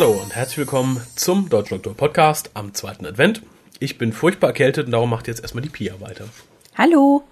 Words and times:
Hallo 0.00 0.12
und 0.12 0.34
herzlich 0.34 0.56
willkommen 0.56 0.98
zum 1.14 1.50
Deutschlandoktor 1.50 1.94
Podcast 1.94 2.52
am 2.54 2.72
zweiten 2.72 3.04
Advent. 3.04 3.42
Ich 3.80 3.98
bin 3.98 4.14
furchtbar 4.14 4.46
erkältet 4.46 4.86
und 4.86 4.92
darum 4.92 5.10
macht 5.10 5.28
jetzt 5.28 5.42
erstmal 5.42 5.60
die 5.60 5.68
Pia 5.68 6.00
weiter. 6.00 6.24
Hallo. 6.74 7.22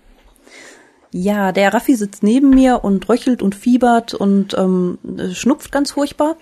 Ja, 1.10 1.52
der 1.52 1.72
Raffi 1.72 1.94
sitzt 1.94 2.22
neben 2.22 2.50
mir 2.50 2.84
und 2.84 3.08
röchelt 3.08 3.40
und 3.40 3.54
fiebert 3.54 4.12
und 4.12 4.52
ähm, 4.52 4.98
schnupft 5.32 5.72
ganz 5.72 5.92
furchtbar. 5.92 6.36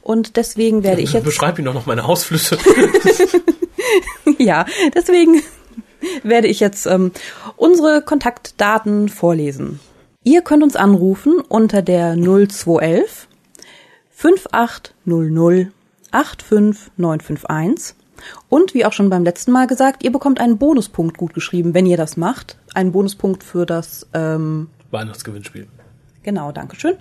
Und 0.00 0.38
deswegen 0.38 0.82
werde 0.82 1.02
ich 1.02 1.12
jetzt. 1.12 1.24
Beschreib 1.24 1.58
ihn 1.58 1.66
doch 1.66 1.74
noch 1.74 1.84
meine 1.84 2.06
Ausflüsse. 2.06 2.56
ja, 4.38 4.64
deswegen 4.94 5.42
werde 6.22 6.48
ich 6.48 6.58
jetzt 6.58 6.86
ähm, 6.86 7.12
unsere 7.56 8.00
Kontaktdaten 8.00 9.10
vorlesen. 9.10 9.80
Ihr 10.24 10.40
könnt 10.40 10.62
uns 10.62 10.74
anrufen 10.74 11.40
unter 11.46 11.82
der 11.82 12.16
0211 12.16 13.28
5800 14.16 15.72
85951. 16.10 17.94
Und 18.48 18.72
wie 18.74 18.84
auch 18.86 18.92
schon 18.92 19.10
beim 19.10 19.24
letzten 19.24 19.52
Mal 19.52 19.66
gesagt, 19.66 20.02
ihr 20.02 20.10
bekommt 20.10 20.40
einen 20.40 20.56
Bonuspunkt 20.58 21.18
gut 21.18 21.34
geschrieben, 21.34 21.74
wenn 21.74 21.84
ihr 21.86 21.98
das 21.98 22.16
macht. 22.16 22.56
Einen 22.74 22.92
Bonuspunkt 22.92 23.44
für 23.44 23.66
das 23.66 24.06
ähm, 24.14 24.68
Weihnachtsgewinnspiel. 24.90 25.66
Genau, 26.22 26.50
Dankeschön. 26.50 26.94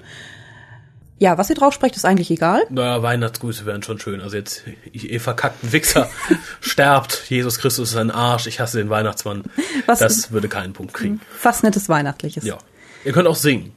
Ja, 1.18 1.38
was 1.38 1.50
ihr 1.50 1.56
drauf 1.56 1.74
sprecht, 1.74 1.96
ist 1.96 2.04
eigentlich 2.04 2.30
egal. 2.30 2.64
Naja, 2.70 3.02
Weihnachtsgrüße 3.02 3.66
wären 3.66 3.82
schon 3.82 3.98
schön. 4.00 4.20
Also 4.20 4.36
jetzt, 4.36 4.64
ihr 4.92 5.22
verkackten 5.22 5.72
Wichser, 5.72 6.10
sterbt, 6.60 7.24
Jesus 7.30 7.58
Christus 7.60 7.92
ist 7.92 7.96
ein 7.98 8.12
Arsch, 8.12 8.48
ich 8.48 8.60
hasse 8.60 8.78
den 8.80 8.90
Weihnachtsmann. 8.90 9.44
Was- 9.86 10.00
das 10.00 10.32
würde 10.34 10.50
keinen 10.50 10.74
Punkt 10.74 10.94
kriegen. 10.94 11.22
Fast 11.40 11.64
nettes 11.64 11.88
Weihnachtliches. 11.88 12.44
Ja. 12.44 12.58
Ihr 13.06 13.14
könnt 13.14 13.30
auch 13.30 13.38
singen. 13.38 13.72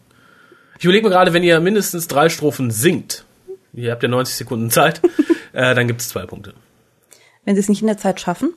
Ich 0.81 0.85
überlege 0.85 1.07
mir 1.07 1.11
gerade, 1.13 1.33
wenn 1.33 1.45
ihr 1.45 1.61
mindestens 1.61 2.09
drei 2.09 2.29
Strophen 2.29 2.73
singt, 2.73 3.25
ihr 3.73 3.93
habt 3.93 4.03
ja 4.03 4.09
90 4.09 4.37
Sekunden 4.37 4.71
Zeit, 4.71 5.01
äh, 5.53 5.75
dann 5.75 5.87
gibt 5.87 6.01
es 6.01 6.09
zwei 6.09 6.27
Punkte. 6.27 6.55
Wenn 7.45 7.55
sie 7.55 7.61
es 7.61 7.69
nicht 7.69 7.81
in 7.81 7.87
der 7.87 7.99
Zeit 7.99 8.21
schaffen, 8.21 8.53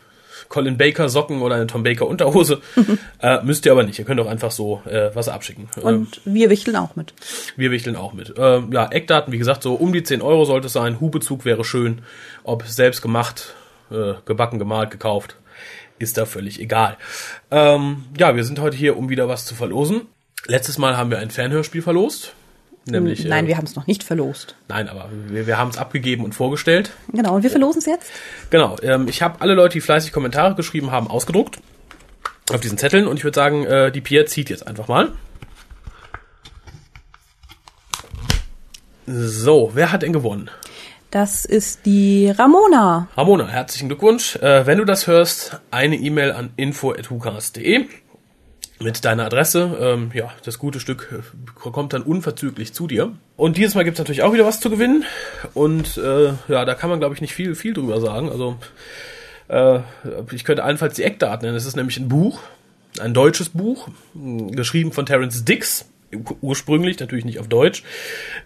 Colin 0.49 0.79
Baker 0.79 1.09
Socken 1.09 1.43
oder 1.43 1.57
eine 1.57 1.67
Tom 1.67 1.83
Baker 1.83 2.07
Unterhose? 2.07 2.61
äh, 3.23 3.43
müsst 3.43 3.67
ihr 3.67 3.73
aber 3.73 3.83
nicht. 3.83 3.99
Ihr 3.99 4.05
könnt 4.05 4.21
auch 4.21 4.27
einfach 4.27 4.51
so 4.51 4.83
äh, 4.87 5.11
was 5.15 5.29
abschicken. 5.29 5.69
Ähm, 5.77 5.83
Und 5.83 6.21
wir 6.25 6.51
wichteln 6.51 6.77
auch 6.77 6.97
mit. 6.97 7.15
wir 7.57 7.71
wichteln 7.71 7.97
auch 7.97 8.13
mit. 8.13 8.35
Ähm, 8.37 8.73
ja, 8.73 8.89
Eckdaten, 8.91 9.33
wie 9.33 9.39
gesagt, 9.39 9.63
so 9.63 9.75
um 9.75 9.93
die 9.93 10.03
10 10.03 10.23
Euro 10.23 10.45
sollte 10.45 10.67
es 10.67 10.73
sein. 10.73 11.01
Hubezug 11.01 11.45
wäre 11.45 11.65
schön. 11.65 12.03
Ob 12.45 12.65
selbst 12.67 13.03
gemacht, 13.03 13.55
äh, 13.91 14.15
gebacken, 14.25 14.59
gemalt, 14.59 14.91
gekauft, 14.91 15.37
ist 15.99 16.17
da 16.17 16.27
völlig 16.27 16.61
egal. 16.61 16.97
Ähm, 17.51 18.05
ja, 18.19 18.37
wir 18.37 18.45
sind 18.45 18.61
heute 18.61 18.77
hier, 18.77 18.97
um 18.97 19.09
wieder 19.09 19.29
was 19.29 19.47
zu 19.47 19.55
verlosen. 19.55 20.03
Letztes 20.47 20.79
Mal 20.79 20.97
haben 20.97 21.11
wir 21.11 21.19
ein 21.19 21.31
Fernhörspiel 21.31 21.83
verlost. 21.83 22.35
Nämlich, 22.87 23.25
Nein, 23.25 23.45
äh, 23.45 23.49
wir 23.49 23.57
haben 23.59 23.67
es 23.67 23.77
noch 23.77 23.87
nicht 23.87 24.03
verlost. 24.03 24.57
nein, 24.69 24.89
aber 24.89 25.11
wir, 25.29 25.47
wir 25.47 25.59
haben 25.59 25.71
es 25.71 25.77
abgegeben 25.77 26.25
und 26.25 26.35
vorgestellt. 26.35 26.91
Genau, 27.13 27.35
und 27.35 27.43
wir 27.43 27.51
verlosen 27.51 27.81
es 27.81 27.87
jetzt. 27.87 28.11
Genau, 28.51 28.77
ähm, 28.83 29.09
ich 29.09 29.21
habe 29.23 29.41
alle 29.41 29.55
Leute, 29.55 29.75
die 29.75 29.81
fleißig 29.81 30.13
Kommentare 30.13 30.55
geschrieben 30.55 30.91
haben, 30.91 31.09
ausgedruckt 31.09 31.59
auf 32.51 32.61
diesen 32.61 32.79
Zetteln 32.79 33.07
und 33.07 33.19
ich 33.19 33.25
würde 33.25 33.35
sagen, 33.35 33.65
äh, 33.67 33.93
die 33.93 34.01
Pia 34.01 34.25
zieht 34.25 34.49
jetzt 34.49 34.67
einfach 34.67 34.89
mal. 34.89 35.13
So, 39.07 39.71
wer 39.75 39.93
hat 39.93 40.03
denn 40.03 40.13
gewonnen? 40.13 40.51
Das 41.11 41.47
ist 41.47 41.87
die 41.87 42.29
Ramona. 42.31 43.09
Ramona, 43.17 43.49
herzlichen 43.49 43.89
Glückwunsch. 43.89 44.37
Äh, 44.37 44.67
wenn 44.67 44.77
du 44.79 44.85
das 44.85 45.07
hörst, 45.07 45.61
eine 45.71 45.97
E-Mail 45.97 46.33
an 46.33 46.51
info.hukas.de 46.57 47.87
mit 48.81 49.05
deiner 49.05 49.27
Adresse. 49.27 49.77
Ähm, 49.81 50.11
ja, 50.15 50.33
das 50.45 50.59
gute 50.59 50.81
Stück 50.81 51.13
äh, 51.13 51.71
kommt 51.71 51.93
dann 51.93 52.03
unverzüglich 52.03 52.73
zu 52.73 52.87
dir. 52.87 53.13
Und 53.37 53.57
dieses 53.57 53.75
Mal 53.75 53.85
gibt's 53.85 53.99
natürlich 53.99 54.23
auch 54.23 54.33
wieder 54.33 54.47
was 54.47 54.61
zu 54.61 54.71
gewinnen. 54.71 55.05
Und 55.55 55.97
äh, 55.99 56.33
ja, 56.49 56.65
da 56.65 56.75
kann 56.75 56.91
man, 56.91 56.99
glaube 57.01 57.15
ich, 57.15 57.21
nicht 57.21 57.35
viel, 57.35 57.55
viel 57.55 57.75
drüber 57.75 58.01
sagen. 58.01 58.31
Also 58.31 58.57
äh, 59.49 59.81
ich 60.33 60.45
könnte 60.45 60.65
allenfalls 60.65 60.95
die 60.95 61.03
Eckdaten 61.03 61.45
nennen. 61.45 61.57
Es 61.57 61.67
ist 61.67 61.77
nämlich 61.77 61.99
ein 61.99 62.09
Buch, 62.09 62.41
ein 63.01 63.15
deutsches 63.15 63.51
Buch, 63.51 63.89
geschrieben 64.15 64.93
von 64.93 65.07
Terence 65.07 65.45
Dix, 65.45 65.88
ursprünglich, 66.41 66.99
natürlich 66.99 67.25
nicht 67.25 67.39
auf 67.39 67.49
Deutsch. 67.49 67.83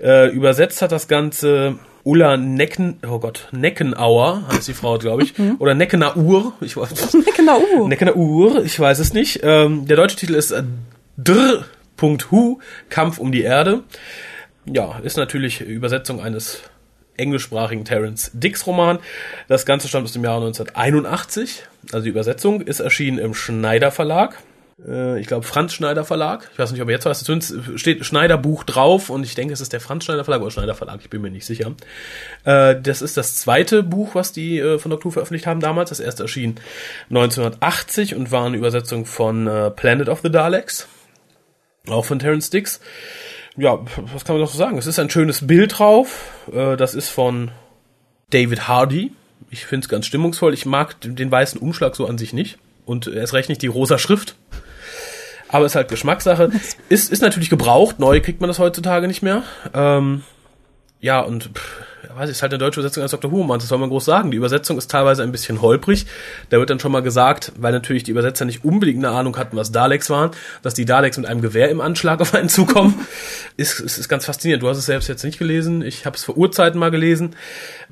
Äh, 0.01 0.31
übersetzt 0.31 0.83
hat 0.83 0.93
das 0.93 1.09
Ganze 1.09 1.79
Ulla 2.05 2.37
Necken, 2.37 2.99
oh 3.07 3.19
Gott, 3.19 3.49
Neckenauer, 3.53 4.49
heißt 4.49 4.69
die 4.69 4.75
Frau, 4.75 4.99
glaube 4.99 5.23
ich. 5.23 5.35
Oder 5.59 5.75
Neckenaur, 5.75 6.55
ich 6.61 6.77
weiß. 6.77 7.15
Uh. 7.15 7.89
Neckener 7.89 8.17
Uhr, 8.17 8.65
ich 8.65 8.79
weiß 8.79 8.99
es 8.99 9.13
nicht. 9.13 9.41
Ähm, 9.43 9.87
der 9.87 9.97
deutsche 9.97 10.17
Titel 10.17 10.35
ist 10.35 10.51
äh, 10.51 10.65
Dr.Hu, 11.17 12.59
Kampf 12.89 13.19
um 13.19 13.31
die 13.31 13.43
Erde. 13.43 13.85
Ja, 14.65 14.99
ist 15.03 15.17
natürlich 15.17 15.61
Übersetzung 15.61 16.21
eines 16.21 16.63
englischsprachigen 17.17 17.85
Terence 17.85 18.31
Dix 18.35 18.67
Roman. 18.67 18.99
Das 19.49 19.67
Ganze 19.67 19.89
stammt 19.89 20.07
aus 20.07 20.13
dem 20.13 20.25
Jahre 20.25 20.47
1981. 20.47 21.65
Also 21.93 22.05
die 22.05 22.11
Übersetzung 22.11 22.61
ist 22.61 22.81
erschienen 22.81 23.19
im 23.19 23.35
Schneider 23.35 23.91
Verlag. 23.91 24.39
Äh, 24.87 25.21
Ich 25.21 25.27
glaube 25.27 25.47
Franz 25.47 25.75
Schneider 25.75 26.05
Verlag. 26.05 26.49
Ich 26.53 26.59
weiß 26.59 26.73
nicht, 26.73 26.81
ob 26.83 26.89
er 26.89 26.95
jetzt 26.95 27.05
weiß. 27.07 27.25
Zumindest 27.25 27.55
steht 27.81 28.05
Schneider 28.05 28.39
Buch 28.39 28.65
drauf 28.65 29.11
und 29.11 29.25
ich 29.25 29.35
denke, 29.35 29.53
es 29.55 29.61
ist 29.61 29.73
der 29.73 29.81
Franz 29.81 30.05
Schneider 30.05 30.25
Verlag 30.25 30.43
oder 30.43 30.51
Schneider 30.51 30.75
Verlag. 30.75 31.01
Ich 31.03 31.11
bin 31.11 31.23
mir 31.23 31.31
nicht 31.31 31.47
sicher. 31.47 31.73
Äh, 32.45 32.77
Das 32.81 33.03
ist 33.03 33.17
das 33.17 33.37
zweite 33.37 33.83
Buch, 33.83 34.15
was 34.15 34.33
die 34.33 34.59
äh, 34.59 34.79
von 34.79 34.91
Dr. 34.91 35.07
Who 35.07 35.11
veröffentlicht 35.11 35.47
haben 35.47 35.61
damals. 35.61 35.91
Das 35.91 36.01
erste 36.01 36.25
erschien 36.25 36.57
1980 37.11 38.15
und 38.15 38.31
war 38.31 38.47
eine 38.47 38.57
Übersetzung 38.57 39.07
von 39.07 39.49
Planet 39.77 40.09
of 40.09 40.21
the 40.23 40.31
Daleks. 40.31 40.89
Auch 41.89 42.05
von 42.05 42.19
Terence 42.19 42.51
Dix. 42.51 42.81
Ja, 43.57 43.79
was 44.15 44.25
kann 44.25 44.37
man 44.37 44.43
noch 44.43 44.51
so 44.51 44.57
sagen? 44.59 44.79
Es 44.79 44.87
ist 44.87 44.99
ein 44.99 45.11
schönes 45.11 45.47
Bild 45.47 45.79
drauf. 45.79 46.31
Das 46.53 46.95
ist 46.95 47.09
von 47.09 47.51
David 48.31 48.67
Hardy. 48.69 49.13
Ich 49.51 49.67
finde 49.67 49.85
es 49.85 49.89
ganz 49.91 50.07
stimmungsvoll. 50.07 50.55
Ich 50.55 50.65
mag 50.65 50.97
den 51.03 51.31
weißen 51.31 51.61
Umschlag 51.61 51.95
so 51.97 52.07
an 52.07 52.17
sich 52.19 52.33
nicht. 52.33 52.59
Und 52.87 53.07
erst 53.09 53.35
recht 53.35 53.49
nicht 53.49 53.61
die 53.63 53.67
rosa 53.67 53.99
Schrift. 53.99 54.37
Aber 55.53 55.67
ist 55.67 55.77
halt 55.77 55.89
Geschmackssache. 55.89 56.51
Ist, 56.89 57.13
ist 57.13 57.23
natürlich 57.23 57.51
gebraucht. 57.51 57.99
Neu 58.01 58.21
kriegt 58.21 58.41
man 58.41 58.49
das 58.49 58.59
heutzutage 58.59 59.07
nicht 59.07 59.23
mehr. 59.23 59.43
Ähm, 59.75 60.23
ja, 60.99 61.21
und 61.21 61.51
pff, 61.55 61.83
weiß 62.17 62.31
ich, 62.31 62.37
ist 62.37 62.43
halt 62.43 62.53
eine 62.53 62.59
deutsche 62.59 62.81
Übersetzung 62.81 63.03
als 63.03 63.13
Dr. 63.13 63.31
Who. 63.31 63.47
Das 63.55 63.69
soll 63.69 63.79
man 63.79 63.91
groß 63.91 64.05
sagen. 64.05 64.31
Die 64.31 64.39
Übersetzung 64.39 64.79
ist 64.79 64.91
teilweise 64.91 65.23
ein 65.23 65.31
bisschen 65.31 65.61
holprig. 65.61 66.07
Da 66.49 66.59
wird 66.59 66.71
dann 66.71 66.81
schon 66.81 66.91
mal 66.91 67.03
gesagt, 67.03 67.53
weil 67.57 67.73
natürlich 67.73 68.03
die 68.03 68.13
Übersetzer 68.13 68.47
nicht 68.47 68.65
unbedingt 68.65 69.05
eine 69.05 69.15
Ahnung 69.15 69.37
hatten, 69.37 69.57
was 69.57 69.73
Daleks 69.73 70.09
waren, 70.09 70.31
dass 70.63 70.73
die 70.73 70.87
Daleks 70.87 71.19
mit 71.19 71.27
einem 71.27 71.43
Gewehr 71.43 71.69
im 71.69 71.83
Anschlag 71.83 72.21
auf 72.23 72.35
einen 72.35 72.49
zukommen. 72.49 73.07
ist, 73.59 73.79
ist, 73.79 73.99
ist 73.99 74.09
ganz 74.09 74.25
faszinierend. 74.25 74.63
Du 74.63 74.69
hast 74.69 74.79
es 74.79 74.87
selbst 74.87 75.09
jetzt 75.09 75.23
nicht 75.23 75.39
gelesen. 75.39 75.83
Ich 75.83 76.07
habe 76.07 76.17
es 76.17 76.25
vor 76.25 76.37
Urzeiten 76.39 76.81
mal 76.81 76.91
gelesen. 76.91 77.37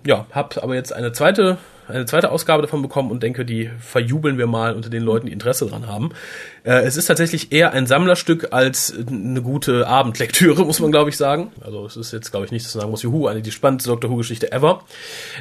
Ja, 0.07 0.27
habe 0.33 0.63
aber 0.63 0.75
jetzt 0.75 0.95
eine 0.95 1.13
zweite 1.13 1.59
eine 1.91 2.07
zweite 2.07 2.31
Ausgabe 2.31 2.63
davon 2.63 2.83
bekommen 2.83 3.11
und 3.11 3.23
denke, 3.23 3.45
die 3.45 3.71
verjubeln 3.79 4.39
wir 4.39 4.47
mal 4.47 4.75
unter 4.75 4.91
den 4.91 5.03
Leuten, 5.03 5.27
die 5.27 5.33
Interesse 5.33 5.67
dran 5.67 5.87
haben. 5.87 6.11
Äh, 6.65 6.83
es 6.83 6.97
ist 6.97 7.07
tatsächlich 7.07 7.53
eher 7.53 7.73
ein 7.73 7.87
Sammlerstück 7.87 8.49
als 8.53 8.95
eine 9.09 9.43
gute 9.43 9.87
Abendlektüre, 9.87 10.65
muss 10.67 10.81
man 10.81 10.91
glaube 10.91 11.11
ich 11.11 11.17
sagen. 11.17 11.53
Also 11.61 11.87
es 11.87 11.97
ist 11.97 12.13
jetzt 12.13 12.31
glaube 12.31 12.47
ich 12.47 12.53
nicht, 12.53 12.65
dass 12.65 12.75
man 12.75 12.83
sagen 12.83 12.91
muss, 12.91 13.03
juhu, 13.03 13.27
eine 13.27 13.43
die 13.43 13.53
spannendste 13.53 13.91
Doctor 13.91 14.11
Who 14.11 14.17
Geschichte 14.17 14.53
ever. 14.53 14.85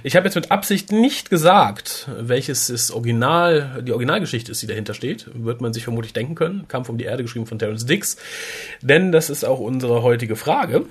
Ich 0.03 0.15
habe 0.15 0.25
jetzt 0.25 0.35
mit 0.35 0.51
Absicht 0.51 0.91
nicht 0.91 1.29
gesagt, 1.29 2.09
welches 2.19 2.67
das 2.67 2.91
Original, 2.91 3.83
die 3.85 3.91
Originalgeschichte 3.91 4.51
ist, 4.51 4.61
die 4.61 4.67
dahinter 4.67 4.93
steht. 4.93 5.27
Wird 5.33 5.61
man 5.61 5.73
sich 5.73 5.83
vermutlich 5.83 6.13
denken 6.13 6.35
können. 6.35 6.67
Kampf 6.67 6.89
um 6.89 6.97
die 6.97 7.05
Erde 7.05 7.23
geschrieben 7.23 7.45
von 7.45 7.59
Terence 7.59 7.85
Dix. 7.85 8.17
Denn 8.81 9.11
das 9.11 9.29
ist 9.29 9.43
auch 9.45 9.59
unsere 9.59 10.03
heutige 10.03 10.35
Frage 10.35 10.85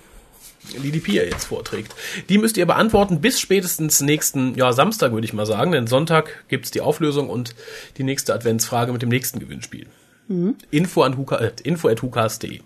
die 0.82 0.90
die 0.90 1.00
Pia 1.00 1.24
jetzt 1.24 1.46
vorträgt. 1.46 1.94
Die 2.28 2.38
müsst 2.38 2.56
ihr 2.56 2.66
beantworten 2.66 3.20
bis 3.20 3.40
spätestens 3.40 4.00
nächsten 4.00 4.54
ja, 4.54 4.72
Samstag, 4.72 5.12
würde 5.12 5.24
ich 5.24 5.32
mal 5.32 5.46
sagen. 5.46 5.72
Denn 5.72 5.86
Sonntag 5.86 6.44
gibt's 6.48 6.70
die 6.70 6.80
Auflösung 6.80 7.30
und 7.30 7.54
die 7.96 8.04
nächste 8.04 8.34
Adventsfrage 8.34 8.92
mit 8.92 9.02
dem 9.02 9.08
nächsten 9.08 9.38
Gewinnspiel. 9.38 9.86
Mhm. 10.28 10.56
Info 10.70 11.02
an 11.02 11.16
Huka, 11.16 11.36
äh, 11.36 11.52
info 11.62 11.88
at 11.88 12.02
hukas.de. 12.02 12.60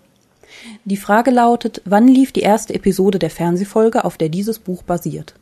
Die 0.85 0.97
Frage 0.97 1.31
lautet, 1.31 1.81
wann 1.85 2.07
lief 2.07 2.31
die 2.31 2.41
erste 2.41 2.73
Episode 2.73 3.19
der 3.19 3.29
Fernsehfolge, 3.29 4.05
auf 4.05 4.17
der 4.17 4.29
dieses 4.29 4.59
Buch 4.59 4.83
basiert? 4.83 5.33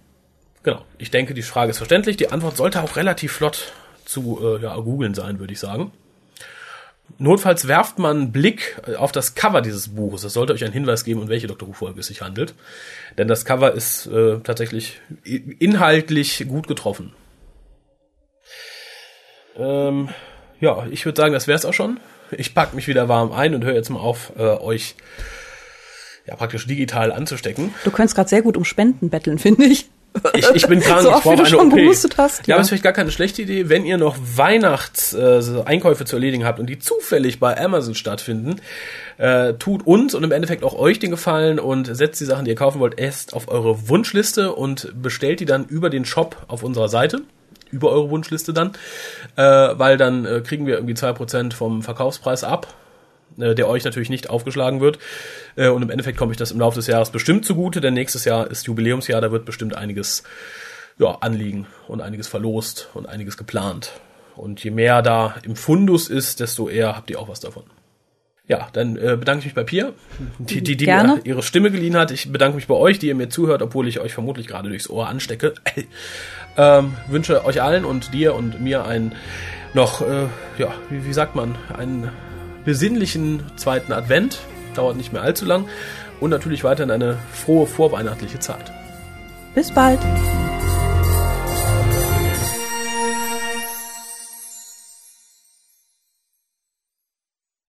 Genau. 0.64 0.86
Ich 0.98 1.12
denke, 1.12 1.34
die 1.34 1.42
Frage 1.42 1.72
ist 1.72 1.78
verständlich. 1.78 2.18
Die 2.18 2.32
Antwort 2.32 2.58
sollte 2.58 2.82
auch 2.82 2.96
relativ 2.96 3.32
flott 3.32 3.74
zu 4.06 4.40
äh, 4.42 4.62
ja, 4.62 4.76
googeln 4.78 5.14
sein, 5.14 5.40
würde 5.40 5.54
ich 5.54 5.60
sagen. 5.60 5.92
Notfalls 7.18 7.68
werft 7.68 8.00
man 8.00 8.18
einen 8.18 8.32
Blick 8.32 8.82
auf 8.98 9.12
das 9.12 9.36
Cover 9.36 9.62
dieses 9.62 9.90
Buches. 9.90 10.22
Das 10.22 10.34
sollte 10.34 10.54
euch 10.54 10.64
einen 10.64 10.74
Hinweis 10.74 11.04
geben, 11.04 11.22
um 11.22 11.30
welche 11.30 11.48
Dr. 11.48 11.68
Who-Folge 11.68 12.00
es 12.00 12.08
sich 12.08 12.22
handelt. 12.22 12.54
Denn 13.18 13.28
das 13.28 13.46
Cover 13.46 13.74
ist 13.74 14.08
äh, 14.08 14.40
tatsächlich 14.40 15.00
inhaltlich 15.24 16.46
gut 16.48 16.68
getroffen. 16.68 17.14
Ähm, 19.58 20.10
ja, 20.60 20.86
ich 20.90 21.06
würde 21.06 21.20
sagen, 21.20 21.34
das 21.34 21.48
wäre 21.48 21.58
es 21.58 21.66
auch 21.66 21.74
schon. 21.74 22.00
Ich 22.32 22.54
pack 22.54 22.74
mich 22.74 22.88
wieder 22.88 23.10
warm 23.10 23.32
ein 23.32 23.54
und 23.56 23.64
höre 23.64 23.76
jetzt 23.76 23.90
mal 23.90 24.00
auf, 24.00 24.32
äh, 24.38 24.42
euch 24.42 24.96
ja 26.26 26.36
praktisch 26.36 26.68
digital 26.68 27.12
anzustecken. 27.12 27.74
Du 27.84 27.92
könntest 27.92 28.16
gerade 28.16 28.30
sehr 28.30 28.42
gut 28.42 28.58
um 28.58 28.66
Spenden 28.66 29.10
betteln, 29.10 29.40
finde 29.40 29.66
ich. 29.66 29.90
Ich, 30.34 30.50
ich 30.50 30.68
bin 30.68 30.80
krank, 30.82 31.02
so 31.02 31.10
ich 31.10 31.24
brauche 31.24 31.44
eine 31.46 31.58
OP. 31.58 32.18
Hast, 32.18 32.48
ja, 32.48 32.56
aber 32.56 32.62
es 32.62 32.66
ist 32.66 32.70
vielleicht 32.70 32.84
gar 32.84 32.94
keine 32.94 33.12
schlechte 33.12 33.42
Idee, 33.44 33.70
wenn 33.70 33.86
ihr 33.86 33.98
noch 33.98 34.18
Weihnachtseinkäufe 34.36 36.04
äh, 36.04 36.06
zu 36.06 36.18
erledigen 36.18 36.46
habt 36.46 36.60
und 36.60 36.68
die 36.68 36.80
zufällig 36.80 37.40
bei 37.40 37.58
Amazon 37.58 37.96
stattfinden, 37.96 38.58
äh, 39.18 39.54
tut 39.54 39.86
uns 39.86 40.14
und 40.14 40.24
im 40.24 40.32
Endeffekt 40.32 40.64
auch 40.64 40.78
euch 40.78 41.00
den 41.00 41.12
Gefallen 41.12 41.60
und 41.60 41.96
setzt 41.96 42.20
die 42.20 42.26
Sachen, 42.26 42.46
die 42.46 42.52
ihr 42.52 42.56
kaufen 42.56 42.80
wollt, 42.80 43.00
erst 43.00 43.34
auf 43.34 43.48
eure 43.48 43.88
Wunschliste 43.88 44.54
und 44.54 44.92
bestellt 45.02 45.40
die 45.40 45.46
dann 45.46 45.66
über 45.66 45.90
den 45.90 46.06
Shop 46.06 46.36
auf 46.48 46.64
unserer 46.64 46.90
Seite 46.90 47.22
über 47.72 47.90
eure 47.92 48.10
Wunschliste 48.10 48.52
dann, 48.52 48.74
äh, 49.38 49.44
weil 49.44 49.96
dann 49.96 50.26
äh, 50.26 50.42
kriegen 50.42 50.68
wir 50.68 50.74
irgendwie 50.74 50.94
zwei 50.94 51.14
Prozent 51.14 51.54
vom 51.54 51.84
Verkaufspreis 51.84 52.44
ab 52.44 52.74
äh, 53.40 53.56
der 53.56 53.68
euch 53.68 53.84
natürlich 53.84 54.10
nicht 54.10 54.30
aufgeschlagen 54.30 54.82
wird. 54.82 55.00
Äh, 55.56 55.70
und 55.70 55.82
im 55.82 55.90
Endeffekt 55.90 56.18
komme 56.18 56.32
ich 56.32 56.38
das 56.38 56.52
im 56.52 56.60
Laufe 56.60 56.76
des 56.76 56.88
Jahres 56.88 57.12
bestimmt 57.12 57.46
zugute, 57.46 57.82
denn 57.82 57.94
nächstes 57.94 58.26
Jahr 58.26 58.50
ist 58.50 58.68
Jubiläumsjahr, 58.68 59.22
da 59.22 59.32
wird 59.32 59.46
bestimmt 59.46 59.76
einiges 59.76 60.24
ja, 60.98 61.18
anliegen 61.22 61.68
und 61.88 62.02
einiges 62.02 62.28
verlost 62.28 62.90
und 62.94 63.08
einiges 63.08 63.38
geplant. 63.38 63.92
Und 64.36 64.64
je 64.64 64.72
mehr 64.72 65.02
da 65.02 65.36
im 65.44 65.56
Fundus 65.56 66.10
ist, 66.10 66.40
desto 66.40 66.70
eher 66.70 66.96
habt 66.96 67.10
ihr 67.10 67.20
auch 67.20 67.28
was 67.28 67.40
davon. 67.40 67.64
Ja, 68.48 68.68
dann 68.74 68.98
äh, 68.98 69.16
bedanke 69.18 69.40
ich 69.40 69.46
mich 69.46 69.54
bei 69.54 69.64
Pia, 69.64 69.94
die, 70.40 70.62
die, 70.62 70.76
die 70.76 70.86
mir 70.86 71.22
ihre 71.24 71.44
Stimme 71.44 71.72
geliehen 71.72 71.96
hat. 71.96 72.12
Ich 72.12 72.32
bedanke 72.32 72.56
mich 72.56 72.68
bei 72.68 72.76
euch, 72.76 73.00
die 73.00 73.08
ihr 73.08 73.16
mir 73.16 73.30
zuhört, 73.30 73.62
obwohl 73.62 73.88
ich 73.88 74.00
euch 74.00 74.14
vermutlich 74.14 74.48
gerade 74.48 74.68
durchs 74.68 74.90
Ohr 74.90 75.08
anstecke. 75.08 75.54
ähm, 76.58 76.96
wünsche 77.08 77.46
euch 77.46 77.62
allen 77.62 77.86
und 77.86 78.14
dir 78.14 78.36
und 78.36 78.60
mir 78.60 78.86
ein 78.86 79.14
noch, 79.74 80.02
äh, 80.02 80.28
ja, 80.58 80.74
wie, 80.90 81.06
wie 81.06 81.14
sagt 81.14 81.36
man, 81.36 81.56
einen 81.78 82.10
besinnlichen 82.66 83.44
zweiten 83.56 83.94
Advent. 83.94 84.40
Dauert 84.76 84.98
nicht 84.98 85.14
mehr 85.14 85.22
allzu 85.22 85.46
lang. 85.46 85.66
Und 86.20 86.30
natürlich 86.30 86.64
weiterhin 86.64 86.92
eine 86.92 87.18
frohe 87.32 87.66
vorweihnachtliche 87.66 88.40
Zeit. 88.40 88.72
Bis 89.56 89.72
bald. 89.72 90.00